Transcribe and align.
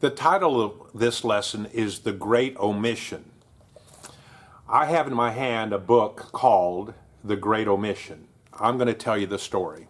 The 0.00 0.08
title 0.08 0.62
of 0.62 0.72
this 0.94 1.24
lesson 1.24 1.66
is 1.74 1.98
The 1.98 2.12
Great 2.12 2.56
Omission. 2.56 3.32
I 4.66 4.86
have 4.86 5.06
in 5.06 5.12
my 5.12 5.32
hand 5.32 5.74
a 5.74 5.78
book 5.78 6.30
called 6.32 6.94
The 7.22 7.36
Great 7.36 7.68
Omission. 7.68 8.26
I'm 8.58 8.78
going 8.78 8.86
to 8.86 8.94
tell 8.94 9.18
you 9.18 9.26
the 9.26 9.38
story. 9.38 9.88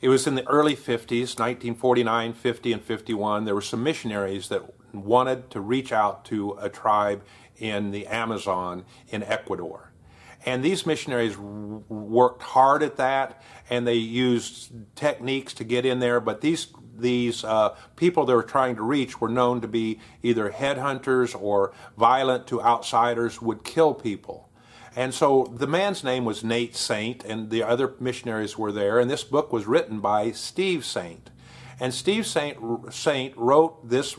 It 0.00 0.08
was 0.08 0.28
in 0.28 0.36
the 0.36 0.46
early 0.46 0.76
50s, 0.76 1.36
1949, 1.36 2.32
50, 2.32 2.72
and 2.72 2.80
51. 2.80 3.44
There 3.44 3.56
were 3.56 3.60
some 3.60 3.82
missionaries 3.82 4.48
that 4.50 4.62
wanted 4.92 5.50
to 5.50 5.60
reach 5.60 5.90
out 5.90 6.24
to 6.26 6.56
a 6.60 6.68
tribe 6.68 7.24
in 7.58 7.90
the 7.90 8.06
Amazon 8.06 8.84
in 9.08 9.24
Ecuador. 9.24 9.90
And 10.46 10.62
these 10.62 10.84
missionaries 10.84 11.36
worked 11.38 12.42
hard 12.42 12.82
at 12.82 12.96
that, 12.96 13.42
and 13.70 13.86
they 13.86 13.94
used 13.94 14.72
techniques 14.94 15.54
to 15.54 15.64
get 15.64 15.86
in 15.86 16.00
there. 16.00 16.20
But 16.20 16.40
these 16.40 16.68
these 16.96 17.42
uh, 17.44 17.76
people 17.96 18.24
they 18.24 18.34
were 18.34 18.42
trying 18.42 18.76
to 18.76 18.82
reach 18.82 19.20
were 19.20 19.28
known 19.28 19.60
to 19.60 19.68
be 19.68 19.98
either 20.22 20.50
headhunters 20.50 21.40
or 21.40 21.72
violent 21.96 22.46
to 22.48 22.62
outsiders, 22.62 23.42
would 23.42 23.64
kill 23.64 23.94
people. 23.94 24.48
And 24.96 25.12
so 25.12 25.52
the 25.52 25.66
man's 25.66 26.04
name 26.04 26.24
was 26.24 26.44
Nate 26.44 26.76
Saint, 26.76 27.24
and 27.24 27.50
the 27.50 27.64
other 27.64 27.94
missionaries 27.98 28.56
were 28.56 28.70
there. 28.70 29.00
And 29.00 29.10
this 29.10 29.24
book 29.24 29.52
was 29.52 29.66
written 29.66 30.00
by 30.00 30.30
Steve 30.30 30.84
Saint. 30.84 31.30
And 31.80 31.92
Steve 31.92 32.26
Saint, 32.26 32.58
Saint 32.94 33.36
wrote 33.36 33.88
this 33.88 34.16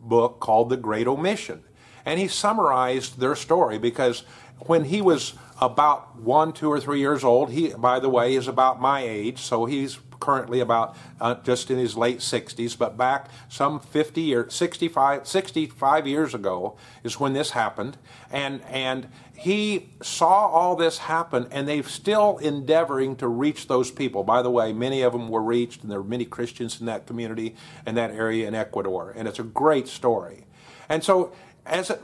book 0.00 0.38
called 0.38 0.68
The 0.68 0.76
Great 0.76 1.08
Omission. 1.08 1.64
And 2.04 2.18
he 2.18 2.28
summarized 2.28 3.18
their 3.18 3.36
story 3.36 3.78
because 3.78 4.24
when 4.66 4.84
he 4.84 5.00
was 5.00 5.34
about 5.60 6.16
one, 6.16 6.52
two, 6.52 6.70
or 6.70 6.80
three 6.80 7.00
years 7.00 7.24
old, 7.24 7.50
he, 7.50 7.68
by 7.68 8.00
the 8.00 8.08
way, 8.08 8.34
is 8.34 8.48
about 8.48 8.80
my 8.80 9.00
age, 9.00 9.40
so 9.40 9.64
he's 9.64 9.98
currently 10.22 10.60
about 10.60 10.96
uh, 11.20 11.34
just 11.42 11.70
in 11.70 11.78
his 11.78 11.96
late 11.96 12.18
60s, 12.18 12.78
but 12.78 12.96
back 12.96 13.28
some 13.48 13.80
50 13.80 14.20
years, 14.20 14.54
65, 14.54 15.26
65 15.26 16.06
years 16.06 16.32
ago 16.32 16.76
is 17.02 17.18
when 17.18 17.32
this 17.32 17.50
happened. 17.50 17.98
And, 18.30 18.62
and 18.62 19.08
he 19.36 19.90
saw 20.00 20.46
all 20.46 20.76
this 20.76 20.98
happen, 20.98 21.48
and 21.50 21.68
they're 21.68 21.82
still 21.82 22.38
endeavoring 22.38 23.16
to 23.16 23.26
reach 23.26 23.66
those 23.66 23.90
people. 23.90 24.22
By 24.22 24.42
the 24.42 24.50
way, 24.50 24.72
many 24.72 25.02
of 25.02 25.12
them 25.12 25.28
were 25.28 25.42
reached, 25.42 25.82
and 25.82 25.90
there 25.90 25.98
are 25.98 26.04
many 26.04 26.24
Christians 26.24 26.78
in 26.78 26.86
that 26.86 27.06
community 27.06 27.56
and 27.84 27.96
that 27.96 28.12
area 28.12 28.46
in 28.46 28.54
Ecuador. 28.54 29.12
And 29.16 29.26
it's 29.26 29.40
a 29.40 29.44
great 29.44 29.88
story. 29.88 30.44
And 30.88 31.02
so, 31.02 31.32
as 31.66 31.90
it 31.90 32.00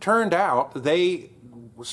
turned 0.00 0.34
out, 0.34 0.82
they 0.82 1.30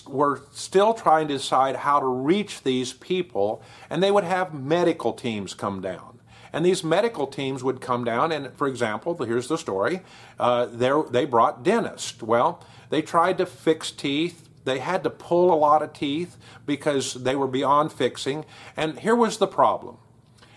were 0.08 0.42
still 0.54 0.94
trying 0.94 1.28
to 1.28 1.36
decide 1.36 1.78
how 1.78 2.00
to 2.00 2.06
reach 2.06 2.64
these 2.64 2.94
people, 2.94 3.62
and 3.90 4.02
they 4.02 4.12
would 4.12 4.24
have 4.24 4.54
medical 4.54 5.14
teams 5.14 5.54
come 5.54 5.82
down. 5.82 6.20
And 6.54 6.66
these 6.66 6.84
medical 6.84 7.28
teams 7.28 7.64
would 7.64 7.80
come 7.82 8.04
down, 8.04 8.32
and 8.32 8.54
for 8.56 8.68
example, 8.68 9.16
here's 9.24 9.48
the 9.48 9.58
story 9.58 10.02
uh, 10.40 10.66
they 10.66 11.26
brought 11.26 11.64
dentists. 11.64 12.22
Well, 12.22 12.64
they 12.90 13.02
tried 13.02 13.38
to 13.38 13.46
fix 13.46 13.92
teeth. 13.92 14.50
They 14.64 14.80
had 14.80 15.04
to 15.04 15.10
pull 15.10 15.54
a 15.54 15.56
lot 15.56 15.82
of 15.82 15.94
teeth 15.94 16.38
because 16.66 17.14
they 17.16 17.36
were 17.36 17.48
beyond 17.48 17.92
fixing. 17.92 18.46
And 18.78 19.00
here 19.00 19.16
was 19.16 19.38
the 19.38 19.48
problem 19.48 19.98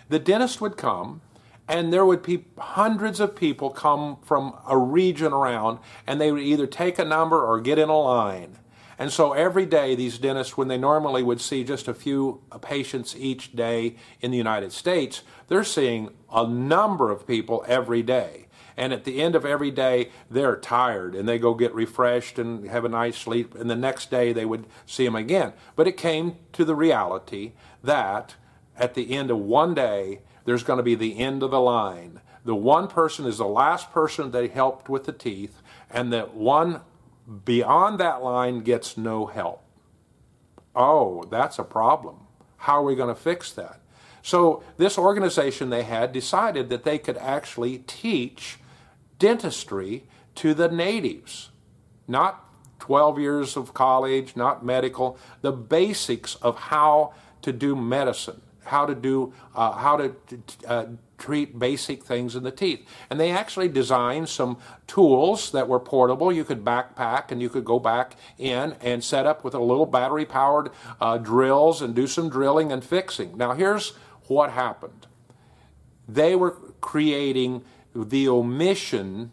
the 0.08 0.18
dentist 0.18 0.60
would 0.60 0.76
come, 0.76 1.22
and 1.68 1.92
there 1.92 2.04
would 2.04 2.22
be 2.22 2.44
hundreds 2.58 3.20
of 3.20 3.34
people 3.34 3.70
come 3.70 4.18
from 4.22 4.56
a 4.68 4.76
region 4.76 5.32
around, 5.32 5.78
and 6.06 6.20
they 6.20 6.30
would 6.30 6.42
either 6.42 6.66
take 6.66 6.98
a 6.98 7.04
number 7.04 7.42
or 7.42 7.60
get 7.60 7.78
in 7.78 7.88
a 7.88 7.98
line. 7.98 8.58
And 8.98 9.12
so 9.12 9.32
every 9.32 9.66
day, 9.66 9.94
these 9.94 10.18
dentists, 10.18 10.56
when 10.56 10.68
they 10.68 10.78
normally 10.78 11.22
would 11.22 11.40
see 11.40 11.64
just 11.64 11.88
a 11.88 11.94
few 11.94 12.42
uh, 12.52 12.58
patients 12.58 13.16
each 13.16 13.56
day 13.56 13.96
in 14.20 14.30
the 14.30 14.36
United 14.36 14.72
States, 14.72 15.22
they're 15.48 15.64
seeing 15.64 16.10
a 16.32 16.46
number 16.46 17.10
of 17.10 17.26
people 17.26 17.64
every 17.66 18.02
day. 18.02 18.46
And 18.76 18.92
at 18.92 19.04
the 19.04 19.22
end 19.22 19.34
of 19.34 19.44
every 19.44 19.70
day, 19.70 20.10
they're 20.30 20.56
tired 20.56 21.14
and 21.14 21.28
they 21.28 21.38
go 21.38 21.54
get 21.54 21.72
refreshed 21.74 22.38
and 22.38 22.68
have 22.68 22.84
a 22.84 22.88
nice 22.88 23.16
sleep. 23.16 23.54
And 23.54 23.70
the 23.70 23.76
next 23.76 24.10
day, 24.10 24.32
they 24.32 24.44
would 24.44 24.66
see 24.84 25.04
them 25.04 25.14
again. 25.14 25.52
But 25.76 25.86
it 25.86 25.96
came 25.96 26.36
to 26.52 26.64
the 26.64 26.74
reality 26.74 27.52
that 27.82 28.34
at 28.76 28.94
the 28.94 29.14
end 29.14 29.30
of 29.30 29.38
one 29.38 29.74
day, 29.74 30.20
there's 30.44 30.62
going 30.62 30.76
to 30.78 30.82
be 30.82 30.94
the 30.94 31.18
end 31.18 31.42
of 31.42 31.50
the 31.50 31.60
line. 31.60 32.20
The 32.44 32.54
one 32.54 32.88
person 32.88 33.26
is 33.26 33.38
the 33.38 33.46
last 33.46 33.90
person 33.92 34.30
they 34.30 34.48
helped 34.48 34.88
with 34.88 35.04
the 35.04 35.12
teeth, 35.12 35.62
and 35.90 36.12
the 36.12 36.22
one 36.22 36.82
beyond 37.44 37.98
that 38.00 38.22
line 38.22 38.60
gets 38.60 38.96
no 38.98 39.26
help. 39.26 39.62
Oh, 40.76 41.24
that's 41.30 41.58
a 41.58 41.64
problem. 41.64 42.16
How 42.58 42.80
are 42.80 42.84
we 42.84 42.96
going 42.96 43.14
to 43.14 43.20
fix 43.20 43.52
that? 43.52 43.80
So, 44.22 44.62
this 44.78 44.96
organization 44.96 45.68
they 45.68 45.82
had 45.82 46.12
decided 46.12 46.70
that 46.70 46.84
they 46.84 46.98
could 46.98 47.18
actually 47.18 47.78
teach 47.86 48.58
dentistry 49.18 50.04
to 50.36 50.54
the 50.54 50.68
natives. 50.68 51.50
Not 52.08 52.42
12 52.78 53.18
years 53.18 53.56
of 53.56 53.74
college, 53.74 54.34
not 54.36 54.64
medical, 54.64 55.18
the 55.42 55.52
basics 55.52 56.36
of 56.36 56.58
how 56.58 57.12
to 57.42 57.52
do 57.52 57.76
medicine, 57.76 58.40
how 58.64 58.86
to 58.86 58.94
do, 58.94 59.32
uh, 59.54 59.72
how 59.72 59.96
to 59.96 60.14
uh, 60.66 60.86
treat 61.18 61.58
basic 61.58 62.02
things 62.02 62.34
in 62.36 62.42
the 62.42 62.50
teeth. 62.50 62.86
And 63.08 63.18
they 63.18 63.30
actually 63.30 63.68
designed 63.68 64.28
some 64.28 64.58
tools 64.86 65.52
that 65.52 65.68
were 65.68 65.80
portable. 65.80 66.32
You 66.32 66.44
could 66.44 66.64
backpack 66.64 67.30
and 67.30 67.40
you 67.40 67.48
could 67.48 67.64
go 67.64 67.78
back 67.78 68.16
in 68.38 68.74
and 68.80 69.02
set 69.02 69.26
up 69.26 69.44
with 69.44 69.54
a 69.54 69.60
little 69.60 69.86
battery 69.86 70.26
powered 70.26 70.70
uh, 71.00 71.18
drills 71.18 71.80
and 71.80 71.94
do 71.94 72.06
some 72.06 72.28
drilling 72.28 72.72
and 72.72 72.84
fixing. 72.84 73.36
Now, 73.36 73.52
here's 73.52 73.92
what 74.26 74.50
happened 74.50 75.06
they 76.06 76.36
were 76.36 76.50
creating 76.80 77.64
the 77.94 78.28
omission, 78.28 79.30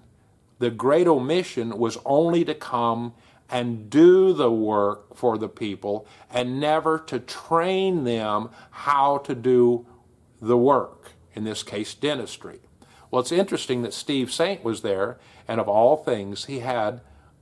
the 0.59 0.69
great 0.69 1.07
omission 1.07 1.77
was 1.77 1.97
only 2.05 2.45
to 2.45 2.53
come 2.53 3.13
and 3.51 3.89
do 3.89 4.33
the 4.33 4.51
work 4.51 5.15
for 5.15 5.37
the 5.37 5.49
people 5.49 6.07
and 6.31 6.59
never 6.59 6.97
to 6.97 7.19
train 7.19 8.05
them 8.05 8.49
how 8.71 9.17
to 9.19 9.35
do 9.35 9.85
the 10.41 10.57
work 10.57 11.11
in 11.33 11.43
this 11.43 11.63
case, 11.63 11.93
dentistry. 11.93 12.59
Well, 13.09 13.21
it's 13.21 13.31
interesting 13.31 13.81
that 13.81 13.93
Steve 13.93 14.31
Saint 14.31 14.63
was 14.63 14.81
there, 14.81 15.17
and 15.47 15.59
of 15.59 15.67
all 15.67 15.97
things, 15.97 16.45
he 16.45 16.59
had 16.59 17.01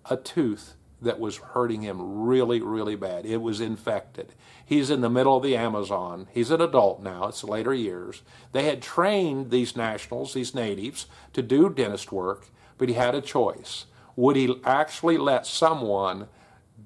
a 0.09 0.17
tooth 0.17 0.75
that 1.01 1.19
was 1.19 1.37
hurting 1.37 1.81
him 1.81 2.23
really, 2.23 2.61
really 2.61 2.95
bad. 2.95 3.25
It 3.25 3.41
was 3.41 3.61
infected. 3.61 4.33
He's 4.65 4.89
in 4.89 5.01
the 5.01 5.09
middle 5.09 5.37
of 5.37 5.43
the 5.43 5.55
Amazon. 5.55 6.27
He's 6.33 6.51
an 6.51 6.61
adult 6.61 7.01
now, 7.01 7.27
it's 7.27 7.43
later 7.43 7.73
years. 7.73 8.21
They 8.51 8.63
had 8.63 8.81
trained 8.81 9.49
these 9.49 9.75
nationals, 9.75 10.33
these 10.33 10.53
natives, 10.53 11.05
to 11.33 11.41
do 11.41 11.69
dentist 11.69 12.11
work, 12.11 12.47
but 12.77 12.89
he 12.89 12.95
had 12.95 13.15
a 13.15 13.21
choice. 13.21 13.85
Would 14.19 14.35
he 14.35 14.53
actually 14.65 15.17
let 15.17 15.47
someone 15.47 16.27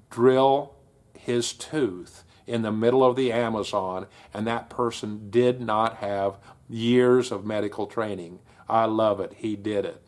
drill 0.08 0.76
his 1.18 1.52
tooth 1.52 2.22
in 2.46 2.62
the 2.62 2.70
middle 2.70 3.04
of 3.04 3.16
the 3.16 3.32
Amazon, 3.32 4.06
and 4.32 4.46
that 4.46 4.70
person 4.70 5.30
did 5.30 5.60
not 5.60 5.96
have 5.96 6.38
years 6.68 7.32
of 7.32 7.44
medical 7.44 7.88
training. 7.88 8.38
I 8.68 8.84
love 8.84 9.18
it. 9.18 9.32
He 9.38 9.56
did 9.56 9.84
it. 9.84 10.00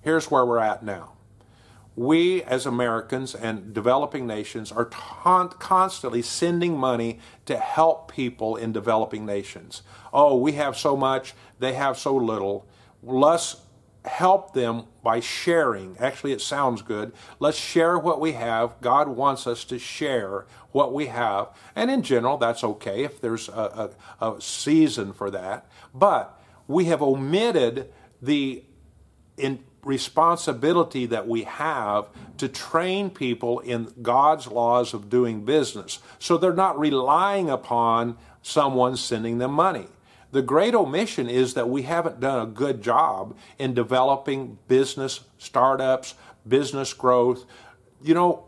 Here's 0.00 0.28
where 0.28 0.44
we're 0.44 0.58
at 0.58 0.82
now. 0.82 1.12
We, 1.94 2.42
as 2.42 2.66
Americans 2.66 3.36
and 3.36 3.72
developing 3.72 4.26
nations, 4.26 4.72
are 4.72 4.86
constantly 4.86 6.22
sending 6.22 6.76
money 6.76 7.20
to 7.46 7.58
help 7.58 8.10
people 8.10 8.56
in 8.56 8.72
developing 8.72 9.24
nations. 9.24 9.82
Oh, 10.12 10.36
we 10.36 10.52
have 10.52 10.76
so 10.76 10.96
much, 10.96 11.34
they 11.60 11.74
have 11.74 11.96
so 11.96 12.16
little. 12.16 12.66
Let's 13.04 13.58
help 14.04 14.52
them 14.52 14.84
by 15.02 15.20
sharing. 15.20 15.96
Actually, 15.98 16.32
it 16.32 16.40
sounds 16.40 16.82
good. 16.82 17.12
Let's 17.38 17.58
share 17.58 17.98
what 17.98 18.20
we 18.20 18.32
have. 18.32 18.80
God 18.80 19.08
wants 19.08 19.46
us 19.46 19.64
to 19.64 19.78
share 19.78 20.46
what 20.72 20.92
we 20.92 21.06
have. 21.06 21.48
And 21.76 21.90
in 21.90 22.02
general, 22.02 22.36
that's 22.36 22.64
okay 22.64 23.04
if 23.04 23.20
there's 23.20 23.48
a, 23.48 23.92
a, 24.20 24.30
a 24.30 24.40
season 24.40 25.12
for 25.12 25.30
that. 25.30 25.66
But 25.94 26.40
we 26.66 26.86
have 26.86 27.02
omitted 27.02 27.92
the 28.20 28.64
responsibility 29.84 31.06
that 31.06 31.26
we 31.26 31.42
have 31.42 32.06
to 32.38 32.48
train 32.48 33.10
people 33.10 33.58
in 33.60 33.92
God's 34.00 34.46
laws 34.46 34.94
of 34.94 35.08
doing 35.08 35.44
business. 35.44 35.98
So 36.18 36.36
they're 36.38 36.52
not 36.52 36.78
relying 36.78 37.50
upon 37.50 38.16
someone 38.42 38.96
sending 38.96 39.38
them 39.38 39.52
money. 39.52 39.86
The 40.32 40.42
great 40.42 40.74
omission 40.74 41.28
is 41.28 41.54
that 41.54 41.68
we 41.68 41.82
haven't 41.82 42.18
done 42.18 42.42
a 42.42 42.50
good 42.50 42.82
job 42.82 43.36
in 43.58 43.74
developing 43.74 44.58
business 44.66 45.20
startups, 45.38 46.14
business 46.48 46.94
growth. 46.94 47.44
You 48.02 48.14
know, 48.14 48.44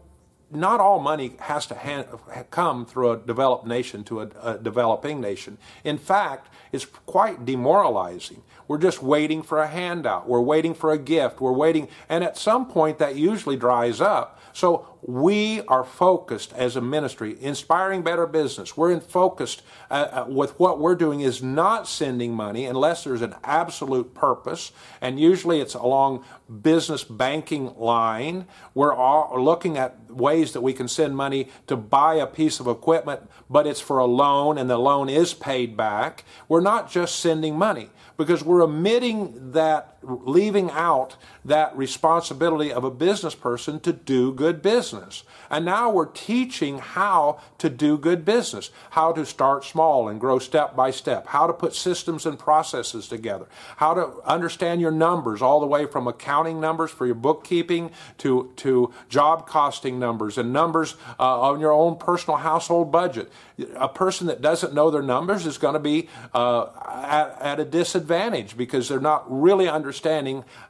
not 0.51 0.81
all 0.81 0.99
money 0.99 1.37
has 1.41 1.67
to 1.67 1.75
hand, 1.75 2.07
come 2.51 2.87
through 2.87 3.11
a 3.11 3.17
developed 3.19 3.67
nation 3.67 4.03
to 4.05 4.23
a, 4.23 4.29
a, 4.43 4.59
developing 4.59 5.21
nation. 5.21 5.59
In 5.83 5.99
fact, 5.99 6.49
it's 6.73 6.87
quite 6.87 7.45
demoralizing. 7.45 8.43
We're 8.67 8.79
just 8.79 9.03
waiting 9.03 9.43
for 9.43 9.61
a 9.61 9.67
handout. 9.67 10.29
We're 10.29 10.41
waiting 10.41 10.75
for 10.75 10.91
a 10.93 10.99
gift. 10.99 11.41
We're 11.41 11.53
waiting, 11.53 11.89
and 12.09 12.25
at 12.25 12.39
some 12.39 12.67
point 12.67 12.99
that 12.99 13.17
usually 13.17 13.57
dries 13.57 14.01
up. 14.01 14.41
So 14.53 14.94
we 15.07 15.61
are 15.69 15.85
focused 15.85 16.55
as 16.55 16.77
a 16.77 16.81
ministry, 16.81 17.37
inspiring 17.39 18.01
better 18.03 18.27
business. 18.27 18.75
We're 18.75 18.91
in 18.91 19.01
focused 19.01 19.63
uh, 19.91 19.95
uh, 19.95 20.27
with 20.29 20.59
what 20.59 20.81
we're 20.81 20.95
doing 20.95 21.21
is 21.21 21.43
not 21.43 21.87
sending 21.87 22.33
money 22.33 22.65
unless 22.65 23.05
there's 23.05 23.21
an 23.21 23.35
absolute 23.45 24.15
purpose, 24.15 24.73
and 25.03 25.21
usually 25.21 25.61
it's 25.61 25.75
along 25.75 26.25
business 26.63 27.05
banking 27.05 27.77
line. 27.77 28.47
We're 28.73 28.95
all 28.95 29.43
looking 29.43 29.77
at 29.77 30.11
ways 30.11 30.53
that 30.53 30.63
we 30.63 30.73
can 30.73 30.89
send 30.89 31.17
money 31.17 31.51
to 31.67 31.77
buy 31.77 32.15
a 32.15 32.27
piece 32.27 32.59
of 32.59 32.67
equipment, 32.67 33.29
but 33.51 33.67
it's 33.67 33.81
for 33.81 33.99
a 33.99 34.07
loan 34.07 34.57
and 34.57 34.71
the 34.71 34.79
loan 34.79 35.11
is 35.11 35.35
paid 35.35 35.77
back. 35.77 36.25
We're 36.49 36.61
not 36.61 36.91
just 36.91 37.19
sending 37.19 37.59
money 37.59 37.91
because 38.17 38.45
we're 38.45 38.63
omitting 38.63 39.53
that, 39.53 39.94
leaving 40.07 40.71
out 40.71 41.17
that 41.45 41.77
responsibility 41.77 42.73
of 42.73 42.85
a 42.85 42.91
business 42.91 43.35
person 43.35 43.81
to 43.81 43.93
do 43.93 44.33
good 44.33 44.63
business. 44.63 45.25
And 45.51 45.65
now 45.65 45.91
we're 45.91 46.07
teaching 46.07 46.79
how 46.79 47.41
to 47.59 47.69
do 47.69 47.99
good 47.99 48.25
business, 48.25 48.71
how 48.91 49.13
to 49.13 49.27
start 49.27 49.65
small 49.65 50.09
and 50.09 50.19
grow 50.19 50.39
step 50.39 50.75
by 50.75 50.91
step, 50.91 51.27
how 51.29 51.47
to 51.47 51.53
put 51.53 51.75
systems 51.75 52.27
and 52.27 52.39
processes 52.39 53.09
together, 53.09 53.47
how 53.77 53.95
to 53.95 54.21
understand 54.25 54.81
your 54.81 54.91
numbers 54.91 55.43
all 55.43 55.61
the 55.61 55.67
way 55.67 55.87
from 55.87 56.07
accounting 56.07 56.61
numbers 56.61 56.91
for 56.91 57.07
your 57.07 57.15
bookkeeping 57.15 57.91
to, 58.19 58.53
to 58.57 58.93
job 59.09 59.47
costing 59.47 59.99
numbers 59.99 60.39
and 60.39 60.53
numbers 60.53 60.97
uh, 61.19 61.41
on 61.41 61.61
your 61.61 61.73
own 61.73 61.97
personal 61.97 62.39
household 62.39 62.91
budget. 62.91 63.31
A 63.77 63.89
person 63.89 64.27
that 64.27 64.41
doesn't 64.41 64.75
know 64.75 64.91
their 64.91 65.03
numbers 65.03 65.47
is 65.47 65.59
going 65.59 65.75
to 65.75 65.81
be 65.81 66.09
uh, 66.33 66.67
at, 66.85 67.41
at 67.41 67.61
a 67.61 67.65
disadvantage 67.65 68.57
because 68.57 68.89
they're 68.89 68.99
not 68.99 69.25
really 69.29 69.69
understanding 69.69 69.94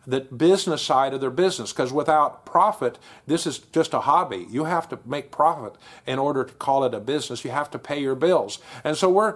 the 0.06 0.20
business 0.20 0.82
side 0.82 1.14
of 1.14 1.20
their 1.20 1.30
business. 1.30 1.72
Because 1.72 1.92
without 1.92 2.44
profit, 2.44 2.98
this 3.26 3.46
is 3.46 3.58
just 3.58 3.94
a 3.94 4.00
hobby. 4.00 4.46
You 4.50 4.64
have 4.64 4.88
to 4.90 4.98
make 5.04 5.30
profit 5.30 5.74
in 6.06 6.18
order 6.18 6.44
to 6.44 6.54
call 6.54 6.84
it 6.84 6.94
a 6.94 7.00
business. 7.00 7.44
You 7.44 7.50
have 7.50 7.70
to 7.72 7.78
pay 7.78 8.00
your 8.00 8.14
bills. 8.14 8.58
And 8.82 8.96
so 8.96 9.08
we're 9.10 9.32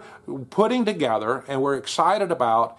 putting 0.50 0.84
together 0.84 1.44
and 1.48 1.62
we're 1.62 1.76
excited 1.76 2.30
about 2.30 2.78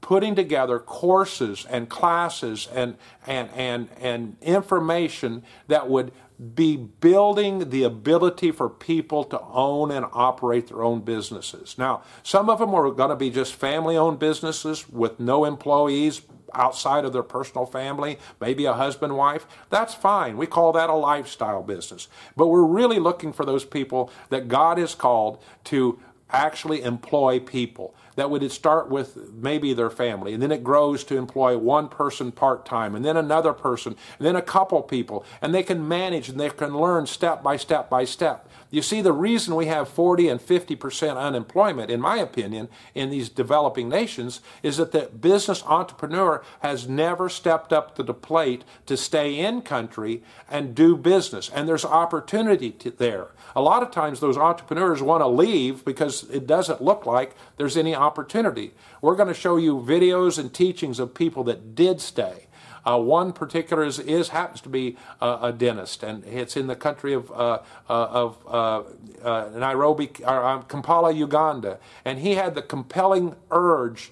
putting 0.00 0.34
together 0.34 0.78
courses 0.78 1.66
and 1.68 1.88
classes 1.88 2.68
and, 2.74 2.96
and, 3.26 3.48
and, 3.54 3.88
and 4.00 4.36
information 4.42 5.42
that 5.68 5.88
would 5.88 6.12
be 6.54 6.74
building 6.76 7.68
the 7.68 7.82
ability 7.82 8.50
for 8.50 8.70
people 8.70 9.24
to 9.24 9.40
own 9.42 9.90
and 9.90 10.06
operate 10.12 10.68
their 10.68 10.82
own 10.82 11.00
businesses. 11.00 11.76
Now, 11.76 12.02
some 12.22 12.48
of 12.48 12.58
them 12.58 12.74
are 12.74 12.90
going 12.90 13.10
to 13.10 13.16
be 13.16 13.28
just 13.28 13.54
family 13.54 13.96
owned 13.96 14.18
businesses 14.18 14.88
with 14.88 15.20
no 15.20 15.44
employees 15.44 16.22
outside 16.54 17.04
of 17.04 17.12
their 17.12 17.22
personal 17.22 17.66
family, 17.66 18.18
maybe 18.40 18.64
a 18.64 18.72
husband, 18.72 19.16
wife. 19.16 19.46
That's 19.68 19.94
fine. 19.94 20.36
We 20.36 20.46
call 20.46 20.72
that 20.72 20.90
a 20.90 20.94
lifestyle 20.94 21.62
business. 21.62 22.08
But 22.36 22.48
we're 22.48 22.64
really 22.64 22.98
looking 22.98 23.32
for 23.32 23.44
those 23.44 23.64
people 23.64 24.10
that 24.30 24.48
God 24.48 24.78
has 24.78 24.94
called 24.94 25.42
to 25.64 25.98
actually 26.32 26.82
employ 26.82 27.40
people. 27.40 27.94
That 28.16 28.30
would 28.30 28.50
start 28.52 28.90
with 28.90 29.32
maybe 29.32 29.72
their 29.72 29.88
family, 29.88 30.34
and 30.34 30.42
then 30.42 30.52
it 30.52 30.64
grows 30.64 31.04
to 31.04 31.16
employ 31.16 31.56
one 31.56 31.88
person 31.88 32.32
part 32.32 32.66
time, 32.66 32.94
and 32.94 33.04
then 33.04 33.16
another 33.16 33.52
person, 33.52 33.96
and 34.18 34.26
then 34.26 34.36
a 34.36 34.42
couple 34.42 34.82
people, 34.82 35.24
and 35.40 35.54
they 35.54 35.62
can 35.62 35.86
manage 35.86 36.28
and 36.28 36.38
they 36.38 36.50
can 36.50 36.76
learn 36.76 37.06
step 37.06 37.42
by 37.42 37.56
step 37.56 37.88
by 37.88 38.04
step. 38.04 38.50
You 38.72 38.82
see, 38.82 39.00
the 39.00 39.12
reason 39.12 39.56
we 39.56 39.66
have 39.66 39.88
40 39.88 40.28
and 40.28 40.40
50% 40.40 41.16
unemployment, 41.16 41.90
in 41.90 42.00
my 42.00 42.18
opinion, 42.18 42.68
in 42.94 43.10
these 43.10 43.28
developing 43.28 43.88
nations 43.88 44.40
is 44.62 44.76
that 44.76 44.92
the 44.92 45.06
business 45.06 45.64
entrepreneur 45.66 46.44
has 46.60 46.88
never 46.88 47.28
stepped 47.28 47.72
up 47.72 47.96
to 47.96 48.04
the 48.04 48.14
plate 48.14 48.62
to 48.86 48.96
stay 48.96 49.38
in 49.38 49.62
country 49.62 50.22
and 50.48 50.74
do 50.74 50.96
business. 50.96 51.50
And 51.52 51.68
there's 51.68 51.84
opportunity 51.84 52.70
to, 52.70 52.90
there. 52.92 53.28
A 53.56 53.60
lot 53.60 53.82
of 53.82 53.90
times, 53.90 54.20
those 54.20 54.36
entrepreneurs 54.36 55.02
want 55.02 55.22
to 55.22 55.26
leave 55.26 55.84
because 55.84 56.19
it 56.24 56.46
doesn't 56.46 56.82
look 56.82 57.06
like 57.06 57.34
there's 57.56 57.76
any 57.76 57.94
opportunity. 57.94 58.72
We're 59.00 59.16
going 59.16 59.28
to 59.28 59.34
show 59.34 59.56
you 59.56 59.76
videos 59.78 60.38
and 60.38 60.52
teachings 60.52 60.98
of 60.98 61.14
people 61.14 61.44
that 61.44 61.74
did 61.74 62.00
stay. 62.00 62.46
Uh, 62.84 62.98
one 62.98 63.32
particular 63.32 63.84
is, 63.84 63.98
is, 63.98 64.30
happens 64.30 64.60
to 64.62 64.68
be 64.68 64.96
uh, 65.20 65.38
a 65.42 65.52
dentist, 65.52 66.02
and 66.02 66.24
it's 66.24 66.56
in 66.56 66.66
the 66.66 66.76
country 66.76 67.12
of 67.12 67.30
uh, 67.30 67.58
uh 67.88 67.92
of 67.92 68.38
uh, 68.46 68.82
uh, 69.22 69.50
Nairobi, 69.54 70.10
or, 70.24 70.64
Kampala, 70.66 71.12
Uganda, 71.12 71.78
and 72.04 72.20
he 72.20 72.36
had 72.36 72.54
the 72.54 72.62
compelling 72.62 73.36
urge 73.50 74.10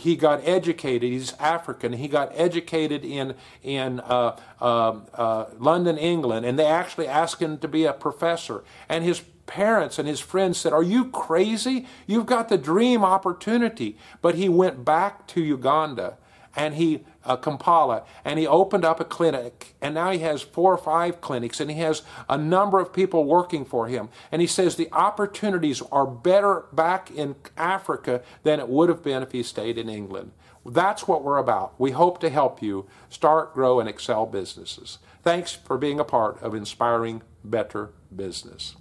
he 0.00 0.16
got 0.16 0.40
educated. 0.46 1.10
He's 1.10 1.34
African. 1.34 1.94
He 1.94 2.08
got 2.08 2.30
educated 2.34 3.04
in 3.04 3.34
in 3.62 4.00
uh, 4.00 4.36
uh, 4.60 5.00
uh, 5.14 5.46
London, 5.58 5.98
England, 5.98 6.46
and 6.46 6.58
they 6.58 6.66
actually 6.66 7.08
asked 7.08 7.40
him 7.40 7.58
to 7.58 7.68
be 7.68 7.84
a 7.84 7.92
professor. 7.92 8.64
And 8.88 9.04
his 9.04 9.20
parents 9.46 9.98
and 9.98 10.08
his 10.08 10.20
friends 10.20 10.58
said, 10.58 10.72
"Are 10.72 10.82
you 10.82 11.06
crazy? 11.06 11.86
You've 12.06 12.26
got 12.26 12.48
the 12.48 12.58
dream 12.58 13.04
opportunity." 13.04 13.96
But 14.20 14.34
he 14.36 14.48
went 14.48 14.84
back 14.84 15.26
to 15.28 15.42
Uganda, 15.42 16.16
and 16.54 16.74
he 16.74 17.04
uh, 17.24 17.36
Kampala, 17.36 18.04
and 18.24 18.38
he 18.38 18.46
opened 18.46 18.84
up 18.84 19.00
a 19.00 19.04
clinic, 19.04 19.74
and 19.80 19.94
now 19.94 20.10
he 20.10 20.18
has 20.18 20.42
four 20.42 20.72
or 20.72 20.78
five 20.78 21.20
clinics, 21.20 21.60
and 21.60 21.70
he 21.70 21.78
has 21.78 22.02
a 22.28 22.36
number 22.36 22.80
of 22.80 22.92
people 22.92 23.24
working 23.24 23.64
for 23.64 23.86
him. 23.88 24.08
And 24.30 24.40
he 24.40 24.46
says 24.46 24.76
the 24.76 24.92
opportunities 24.92 25.82
are 25.92 26.06
better 26.06 26.64
back 26.72 27.10
in 27.10 27.36
Africa 27.56 28.22
than 28.42 28.60
it 28.60 28.68
would 28.68 28.88
have 28.88 29.02
been 29.02 29.22
if 29.22 29.32
he 29.32 29.42
stayed 29.42 29.78
in 29.78 29.88
England. 29.88 30.32
That's 30.64 31.08
what 31.08 31.24
we're 31.24 31.38
about. 31.38 31.78
We 31.78 31.90
hope 31.90 32.20
to 32.20 32.30
help 32.30 32.62
you 32.62 32.86
start, 33.08 33.54
grow, 33.54 33.80
and 33.80 33.88
excel 33.88 34.26
businesses. 34.26 34.98
Thanks 35.22 35.52
for 35.52 35.76
being 35.76 35.98
a 35.98 36.04
part 36.04 36.40
of 36.42 36.54
Inspiring 36.54 37.22
Better 37.44 37.90
Business. 38.14 38.76